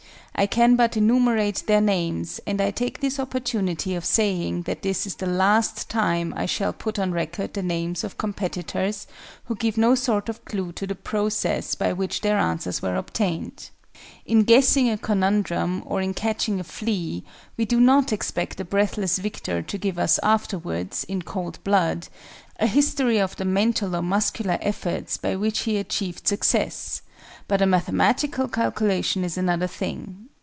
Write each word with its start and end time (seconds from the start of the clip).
I 0.33 0.47
can 0.47 0.75
but 0.75 0.97
enumerate 0.97 1.61
their 1.67 1.81
names, 1.81 2.39
and 2.47 2.59
I 2.59 2.71
take 2.71 2.99
this 2.99 3.19
opportunity 3.19 3.93
of 3.93 4.03
saying 4.05 4.63
that 4.63 4.81
this 4.81 5.05
is 5.05 5.15
the 5.15 5.27
last 5.27 5.87
time 5.87 6.33
I 6.35 6.47
shall 6.47 6.73
put 6.73 6.97
on 6.97 7.11
record 7.11 7.53
the 7.53 7.61
names 7.61 8.03
of 8.03 8.17
competitors 8.17 9.05
who 9.45 9.55
give 9.55 9.77
no 9.77 9.93
sort 9.93 10.29
of 10.29 10.43
clue 10.45 10.71
to 10.71 10.87
the 10.87 10.95
process 10.95 11.75
by 11.75 11.93
which 11.93 12.21
their 12.21 12.39
answers 12.39 12.81
were 12.81 12.95
obtained. 12.95 13.69
In 14.25 14.41
guessing 14.41 14.89
a 14.89 14.97
conundrum, 14.97 15.83
or 15.85 16.01
in 16.01 16.15
catching 16.15 16.59
a 16.59 16.63
flea, 16.63 17.23
we 17.55 17.65
do 17.65 17.79
not 17.79 18.11
expect 18.11 18.57
the 18.57 18.65
breathless 18.65 19.19
victor 19.19 19.61
to 19.61 19.77
give 19.77 19.99
us 19.99 20.17
afterwards, 20.23 21.03
in 21.03 21.21
cold 21.21 21.59
blood, 21.63 22.07
a 22.59 22.65
history 22.65 23.19
of 23.19 23.35
the 23.35 23.45
mental 23.45 23.95
or 23.95 24.01
muscular 24.01 24.57
efforts 24.61 25.17
by 25.17 25.35
which 25.35 25.59
he 25.59 25.77
achieved 25.77 26.27
success; 26.27 27.03
but 27.47 27.61
a 27.61 27.65
mathematical 27.67 28.47
calculation 28.47 29.23
is 29.23 29.37
another 29.37 29.67
thing. 29.67 30.25